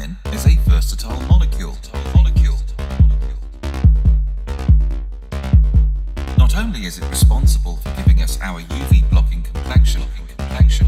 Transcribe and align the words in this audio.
Is 0.00 0.46
a 0.46 0.56
versatile 0.66 1.20
molecule. 1.28 1.76
Not 6.38 6.56
only 6.56 6.86
is 6.86 6.96
it 6.96 7.04
responsible 7.10 7.76
for 7.76 7.90
giving 7.96 8.22
us 8.22 8.38
our 8.40 8.62
UV 8.62 9.10
blocking 9.10 9.42
complexion, 9.42 10.00
complexion. 10.26 10.86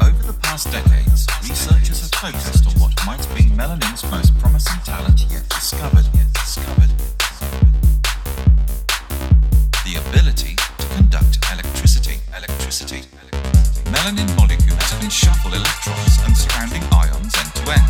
Over 0.00 0.22
the 0.22 0.38
past 0.40 0.72
decades, 0.72 1.26
researchers 1.42 2.00
have 2.00 2.32
focused 2.32 2.66
on 2.66 2.80
what 2.80 2.94
might 3.04 3.28
be 3.36 3.44
melanin's 3.54 4.10
most 4.10 4.38
promising 4.38 4.80
talent 4.84 5.26
yet 5.30 5.46
discovered. 5.50 6.06
Yet 6.14 6.32
discovered. 6.32 6.90
The 9.84 10.00
ability 10.08 10.56
to 10.56 10.86
conduct 10.96 11.38
electricity. 11.52 12.20
Electricity. 12.34 13.02
Melanin 13.92 14.28
molecules 14.36 14.90
can 15.00 15.10
shuffle 15.10 15.54
electrons 15.54 16.18
and 16.26 16.36
surrounding 16.36 16.82
ions 16.92 17.34
end 17.36 17.52
to 17.54 17.62
end. 17.72 17.88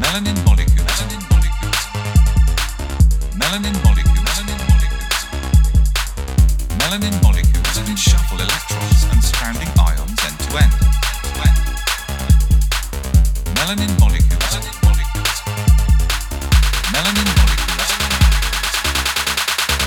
Melanin 0.00 0.36
molecules. 0.44 0.88
Melanin 0.90 1.22
molecules. 1.30 1.80
Melanin 3.40 3.76
molecules. 3.84 4.24
Melanin 4.28 4.60
molecules. 4.68 5.18
Melanin 6.80 7.14
molecules 7.22 7.76
can 7.86 7.96
shuffle 7.96 8.40
electrons 8.40 9.04
and 9.12 9.22
surrounding 9.22 9.68
ions 9.78 10.20
end 10.24 10.38
to 10.40 10.50
end. 10.64 10.74
Melanin 13.56 13.92
molecules. 14.00 14.48
Melanin 14.48 14.76
molecules. 14.86 15.36
Melanin 16.94 17.28
molecules. 17.38 17.90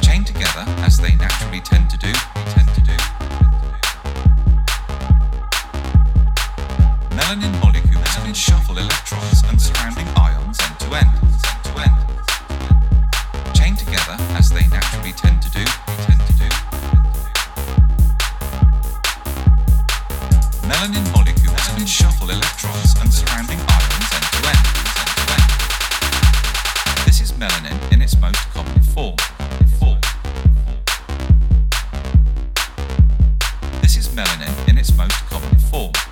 Chain 0.05 0.23
together 0.23 0.65
as 0.85 0.97
they 0.99 1.15
naturally 1.15 1.61
tend 1.61 1.89
to 1.89 1.92
Melanin 7.33 7.59
molecules 7.61 8.15
can 8.21 8.33
shuffle 8.35 8.77
electrons 8.77 9.41
and 9.49 9.59
surrounding 9.59 10.07
ions 10.15 10.59
end 10.61 10.79
to 10.79 10.93
end. 10.93 11.09
To 11.63 11.79
end. 11.81 11.97
Together 13.75 14.17
as 14.37 14.49
they 14.51 14.67
naturally 14.67 15.13
tend 15.13 15.41
to 15.41 15.49
do. 15.49 15.65
Melanin 20.69 21.11
molecules 21.11 21.67
can 21.75 21.87
shuffle 21.87 22.29
electrons 22.29 22.93
and 23.01 23.11
surrounding 23.11 23.57
ions 23.57 24.13
end 24.13 24.27
to 24.35 24.37
end. 24.53 24.65
End 25.01 25.11
to 25.17 25.25
end. 25.33 25.49
This 27.07 27.19
is 27.19 27.31
melanin 27.31 27.77
in 27.91 28.03
its 28.03 28.15
most 28.21 28.37
common 28.53 28.79
form. 28.93 29.15
This 33.81 33.97
is 33.97 34.09
melanin 34.09 34.69
in 34.69 34.77
its 34.77 34.95
most 34.95 35.25
common. 35.31 35.57
Form. 35.71 36.02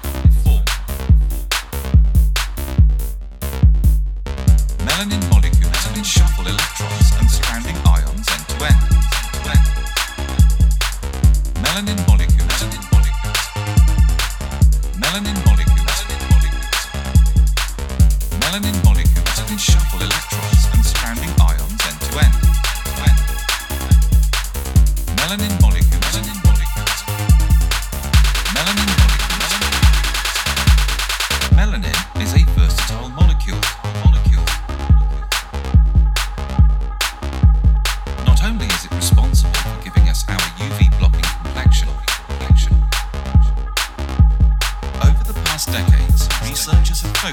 Melanin 15.11 15.35
molecules. 15.43 16.05
Melanin 18.39 18.83
molecules 18.85 19.43
can 19.45 19.57
shuffle 19.57 19.99
electrons 19.99 20.67
and 20.71 20.85
surrounding 20.85 21.29
ions 21.37 21.85
end 21.85 21.99
to 21.99 22.19
end. 22.19 22.50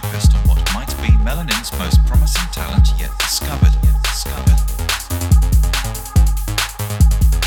Focused 0.00 0.34
on 0.34 0.40
what 0.48 0.58
might 0.74 0.94
be 1.02 1.08
melanin's 1.26 1.72
most 1.78 2.04
promising 2.06 2.48
talent 2.52 2.86
yet 2.98 3.10
discovered. 3.18 3.74
Yet 3.82 4.02
discovered. 4.04 4.58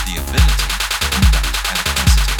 The 0.05 0.13
ability 0.19 0.67
to 0.99 1.07
conduct 1.15 1.55
electricity. 1.71 2.35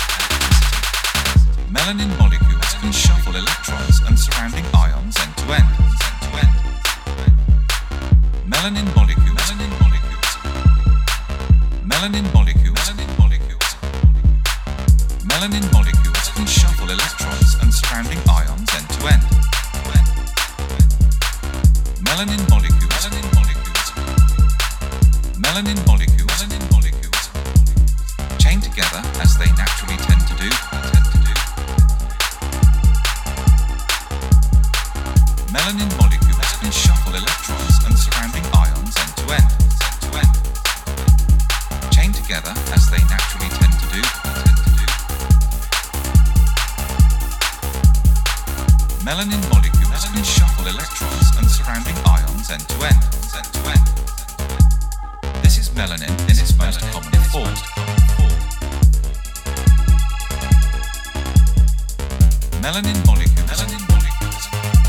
Melanin 1.71 2.11
molecules 2.19 2.73
can 2.81 2.91
shuffle 2.91 3.35
electrons 3.35 4.01
and 4.07 4.19
surrounding 4.19 4.65
ions 4.73 5.17
end 5.19 5.33
to 5.37 5.45
end. 5.53 5.69
End 6.07 6.17
to 6.25 6.29
end. 6.43 6.53
Melanin 8.51 8.87
molecules. 8.95 9.39
Melanin 9.47 9.71
molecules. 9.79 10.31
Melanin 11.87 12.25
molecules. 12.33 12.79
Melanin 12.89 13.11
molecules. 13.19 13.71
Melanin 15.29 15.65
molecules 15.71 16.27
can 16.35 16.45
shuffle 16.47 16.89
electrons 16.89 17.55
and 17.61 17.73
surrounding 17.73 18.19
ions 18.27 18.75
end 18.75 18.89
to 18.89 19.07
end. 19.07 19.23
Melanin 22.01 22.41
molecules. 22.49 23.05
Melanin 25.37 25.85
molecules. 25.85 27.29
Together 28.61 29.01
as 29.19 29.37
they 29.37 29.47
naturally 29.57 29.97
tend 29.97 30.21
to 30.27 30.35
do. 30.35 30.70
Melanin 49.03 49.41
molecules 49.49 50.05
can 50.13 50.23
shuffle 50.23 50.67
electrons 50.67 51.35
and 51.35 51.49
surrounding 51.49 51.95
ions 52.05 52.51
end 52.51 52.61
to 52.69 52.85
end. 52.85 53.01
This 55.41 55.57
is 55.57 55.69
melanin 55.69 56.11
in 56.29 56.37
its 56.37 56.55
most 56.55 56.81
common 56.91 57.11
form. 57.33 57.55
Melanin 62.61 63.05
molecules. 63.07 63.49
Melanin 63.49 63.81
molecules. 63.89 64.80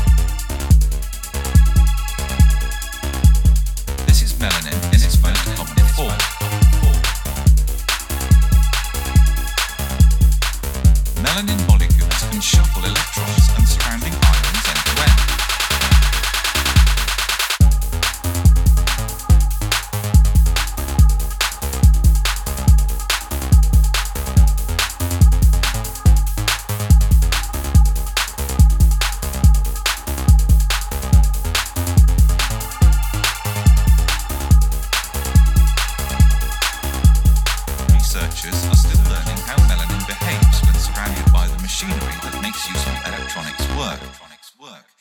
Are 38.69 38.75
still 38.75 39.03
learning 39.11 39.37
how 39.43 39.57
melanin 39.67 40.07
behaves 40.07 40.61
when 40.63 40.73
surrounded 40.75 41.31
by 41.33 41.47
the 41.47 41.61
machinery 41.61 42.15
that 42.23 42.39
makes 42.41 42.67
use 42.69 42.87
of. 42.87 42.95
Electronics 43.05 43.67
work. 43.77 44.92